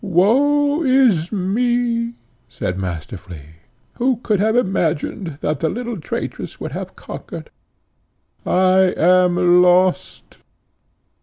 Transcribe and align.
"Woe 0.03 0.81
is 0.83 1.31
me!" 1.31 2.15
lisped 2.49 2.75
Master 2.79 3.17
Flea; 3.17 3.57
"who 3.99 4.17
could 4.23 4.39
have 4.39 4.55
imagined 4.55 5.37
that 5.41 5.59
the 5.59 5.69
little 5.69 5.99
traitress 6.01 6.59
would 6.59 6.71
have 6.71 6.95
conquered? 6.95 7.51
I 8.43 8.95
am 8.97 9.61
lost!" 9.61 10.39